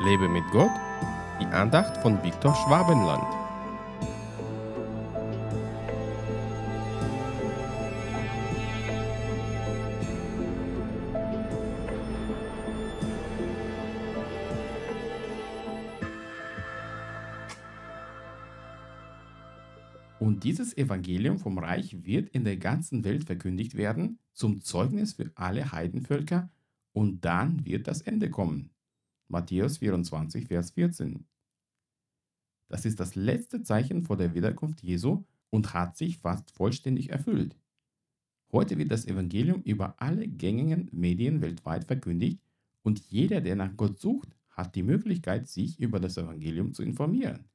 [0.00, 0.70] Lebe mit Gott,
[1.40, 3.24] die Andacht von Viktor Schwabenland.
[20.20, 25.32] Und dieses Evangelium vom Reich wird in der ganzen Welt verkündigt werden, zum Zeugnis für
[25.34, 26.48] alle Heidenvölker,
[26.92, 28.70] und dann wird das Ende kommen.
[29.30, 31.26] Matthäus 24, Vers 14.
[32.68, 37.54] Das ist das letzte Zeichen vor der Wiederkunft Jesu und hat sich fast vollständig erfüllt.
[38.52, 42.40] Heute wird das Evangelium über alle gängigen Medien weltweit verkündigt
[42.82, 47.50] und jeder, der nach Gott sucht, hat die Möglichkeit, sich über das Evangelium zu informieren.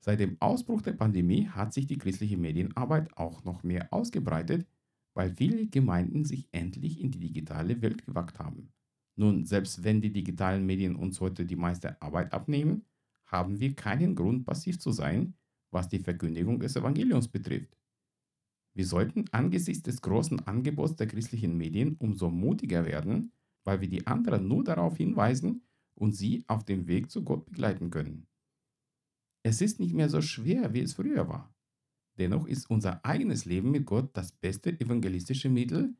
[0.00, 4.66] Seit dem Ausbruch der Pandemie hat sich die christliche Medienarbeit auch noch mehr ausgebreitet,
[5.14, 8.74] weil viele Gemeinden sich endlich in die digitale Welt gewagt haben.
[9.20, 12.86] Nun, selbst wenn die digitalen Medien uns heute die meiste Arbeit abnehmen,
[13.26, 15.34] haben wir keinen Grund, passiv zu sein,
[15.70, 17.76] was die Verkündigung des Evangeliums betrifft.
[18.72, 23.32] Wir sollten angesichts des großen Angebots der christlichen Medien umso mutiger werden,
[23.62, 27.90] weil wir die anderen nur darauf hinweisen und sie auf dem Weg zu Gott begleiten
[27.90, 28.26] können.
[29.42, 31.54] Es ist nicht mehr so schwer, wie es früher war.
[32.16, 35.94] Dennoch ist unser eigenes Leben mit Gott das beste evangelistische Mittel,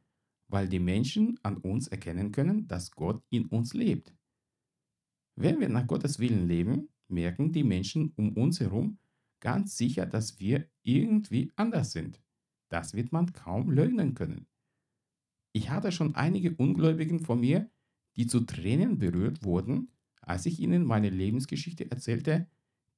[0.51, 4.15] weil die Menschen an uns erkennen können, dass Gott in uns lebt.
[5.37, 8.99] Wenn wir nach Gottes Willen leben, merken die Menschen um uns herum
[9.41, 12.21] ganz sicher, dass wir irgendwie anders sind.
[12.69, 14.47] Das wird man kaum leugnen können.
[15.53, 17.71] Ich hatte schon einige Ungläubigen von mir,
[18.17, 22.49] die zu Tränen berührt wurden, als ich ihnen meine Lebensgeschichte erzählte,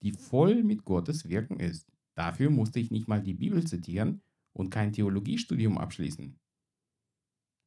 [0.03, 1.91] die voll mit Gottes Wirken ist.
[2.14, 4.22] Dafür musste ich nicht mal die Bibel zitieren
[4.53, 6.39] und kein Theologiestudium abschließen.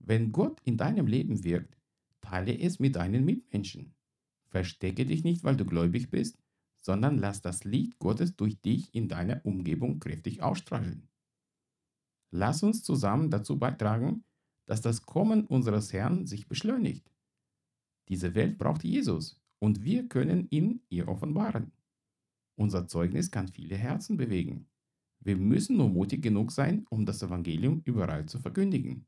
[0.08, 1.80] Wenn Gott in deinem Leben wirkt,
[2.22, 3.96] teile es mit deinen Mitmenschen.
[4.46, 6.38] Verstecke dich nicht, weil du gläubig bist,
[6.80, 11.10] sondern lass das Licht Gottes durch dich in deiner Umgebung kräftig ausstrahlen.
[12.30, 14.24] Lass uns zusammen dazu beitragen,
[14.68, 17.12] dass das Kommen unseres Herrn sich beschleunigt.
[18.08, 21.72] Diese Welt braucht Jesus und wir können ihn ihr offenbaren.
[22.56, 24.68] Unser Zeugnis kann viele Herzen bewegen.
[25.20, 29.08] Wir müssen nur mutig genug sein, um das Evangelium überall zu verkündigen.